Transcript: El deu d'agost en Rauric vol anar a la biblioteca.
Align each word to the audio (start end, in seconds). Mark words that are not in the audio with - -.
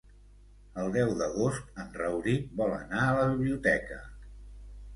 El 0.83 0.87
deu 0.95 1.11
d'agost 1.19 1.77
en 1.85 1.93
Rauric 1.99 2.49
vol 2.63 2.75
anar 2.81 3.05
a 3.05 3.15
la 3.21 3.29
biblioteca. 3.35 4.03